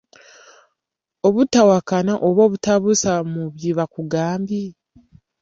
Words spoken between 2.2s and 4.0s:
oba obutabuusabuusa mu bye baba